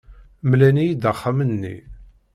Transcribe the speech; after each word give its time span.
Mlan-iyi-d 0.49 1.03
axxam-nni. 1.11 1.75